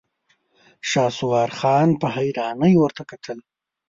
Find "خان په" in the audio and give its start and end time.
1.59-2.07